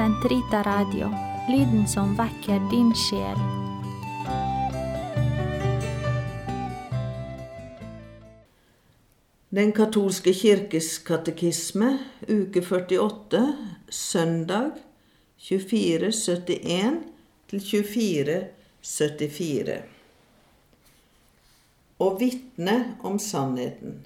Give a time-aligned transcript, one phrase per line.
[0.00, 1.14] Sentrita Radio,
[1.48, 3.36] lyden som vekker din sjel.
[9.52, 13.52] Den katolske kirkes katekisme, uke 48,
[13.92, 14.70] søndag
[15.36, 17.04] 2471
[17.52, 19.76] til 2474.
[22.00, 24.00] Å vitne om sannheten.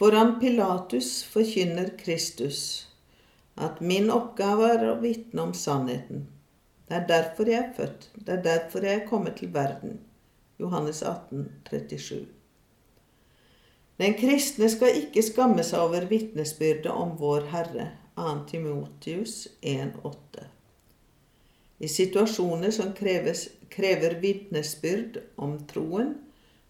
[0.00, 2.88] Foran Pilatus forkynner Kristus
[3.56, 6.26] at min oppgave er å vitne om sannheten.
[6.88, 8.08] Det er derfor jeg er født.
[8.16, 10.00] Det er derfor jeg er kommet til verden.
[10.60, 12.26] Johannes 18, 37.
[14.00, 17.90] Den kristne skal ikke skamme seg over vitnesbyrdet om vår Herre.
[18.16, 18.32] 2.
[18.50, 20.44] Timotius 1,8.
[21.78, 26.12] I situasjoner som kreves, krever vitnesbyrd om troen,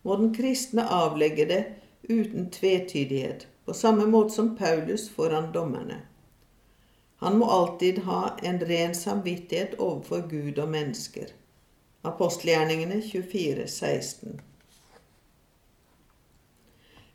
[0.03, 1.61] må den kristne avlegge det
[2.09, 5.99] uten tvetydighet, på samme måte som Paulus foran dommerne.
[7.23, 11.28] Han må alltid ha en ren samvittighet overfor Gud og mennesker.
[12.02, 14.40] Apostelgjerningene 24, 16.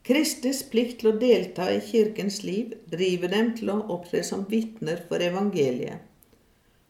[0.07, 5.03] Kristes plikt til å delta i kirkens liv driver dem til å opptre som vitner
[5.09, 5.99] for evangeliet,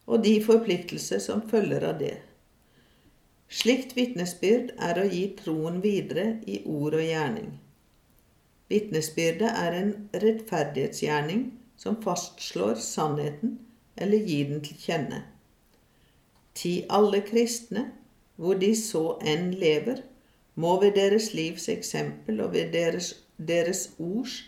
[0.06, 2.14] og de forpliktelser som følger av det.
[3.50, 7.56] Slikt vitnesbyrd er å gi troen videre i ord og gjerning.
[8.70, 11.48] Vitnesbyrdet er en rettferdighetsgjerning
[11.78, 13.58] som fastslår sannheten
[13.96, 15.24] eller gir den til kjenne.
[16.58, 17.92] Ti alle kristne,
[18.36, 20.02] hvor de så enn lever,
[20.58, 24.40] må ved deres livs eksempel og ved deres, deres ords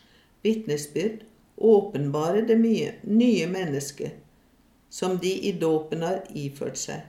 [0.43, 1.21] vitnesbyrd
[1.57, 4.17] åpenbare det mye, nye mennesket
[4.89, 7.03] som de i dåpen har iført seg,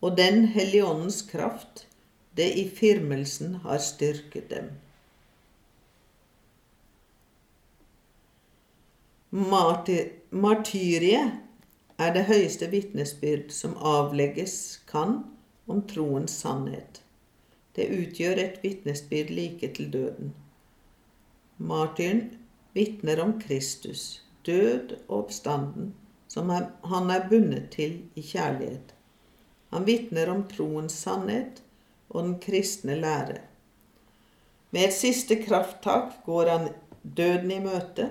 [0.00, 1.84] og den Hellige kraft
[2.36, 4.70] det i firmelsen har styrket dem.
[9.30, 11.32] Martyriet
[12.00, 15.18] er det høyeste vitnesbyrd som avlegges kan
[15.68, 17.02] om troens sannhet.
[17.76, 20.30] Det utgjør et vitnesbyrd like til døden.
[21.58, 22.38] Martyren
[22.72, 25.92] vitner om Kristus, død og oppstanden,
[26.28, 28.94] som han er bundet til i kjærlighet.
[29.74, 31.60] Han vitner om troens sannhet
[32.08, 33.42] og den kristne lære.
[34.70, 36.68] Med et siste krafttak går han
[37.02, 38.08] døden i møte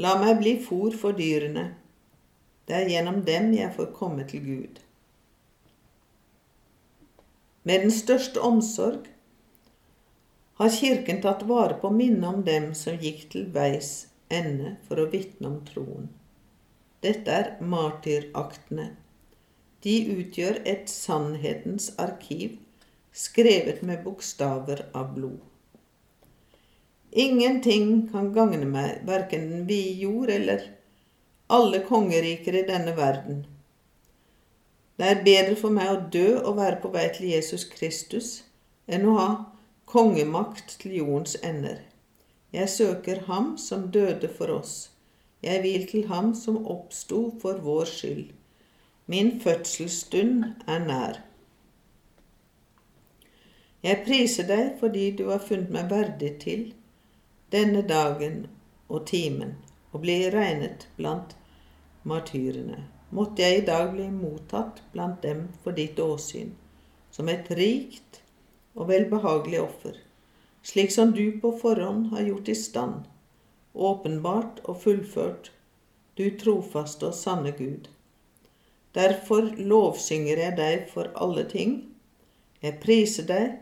[0.00, 1.66] La meg bli fôr for dyrene.
[2.64, 4.80] Det er gjennom dem jeg får komme til Gud.
[7.68, 9.10] Med den største omsorg
[10.56, 15.10] har Kirken tatt vare på minnet om dem som gikk til veis ende for å
[15.12, 16.08] vitne om troen.
[17.04, 18.94] Dette er martyraktene.
[19.84, 22.56] De utgjør et sannhetens arkiv
[23.12, 25.51] skrevet med bokstaver av blod.
[27.12, 30.62] Ingenting kan gagne meg, verken vi vide jord eller
[31.52, 33.42] alle kongeriker i denne verden.
[34.96, 38.30] Det er bedre for meg å dø og være på vei til Jesus Kristus
[38.88, 39.28] enn å ha
[39.92, 41.82] kongemakt til jordens ender.
[42.52, 44.90] Jeg søker Ham som døde for oss.
[45.44, 48.26] Jeg vil til Ham som oppsto for vår skyld.
[49.04, 51.20] Min fødselsstund er nær.
[53.82, 56.70] Jeg priser deg fordi du har funnet meg verdig til
[57.52, 58.46] denne dagen
[58.88, 59.54] og timen
[59.92, 61.36] og bli regnet blant
[62.08, 62.80] martyrene.
[63.12, 66.54] Måtte jeg i dag bli mottatt blant dem for ditt åsyn,
[67.12, 68.22] som et rikt
[68.72, 69.98] og velbehagelig offer,
[70.64, 73.02] slik som du på forhånd har gjort i stand,
[73.74, 75.50] åpenbart og fullført,
[76.16, 77.88] du trofaste og sanne Gud.
[78.96, 81.78] Derfor lovsynger jeg deg for alle ting.
[82.64, 83.54] Jeg priser deg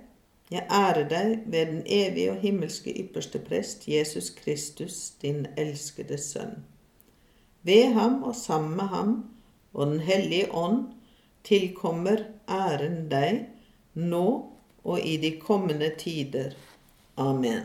[0.50, 6.64] jeg ærer deg ved den evige og himmelske ypperste prest, Jesus Kristus, din elskede Sønn.
[7.62, 9.24] Ved ham og sammen med ham
[9.72, 10.86] og Den hellige ånd
[11.44, 12.16] tilkommer
[12.48, 13.46] æren deg
[13.94, 14.24] nå
[14.84, 16.50] og i de kommende tider.
[17.16, 17.62] Amen.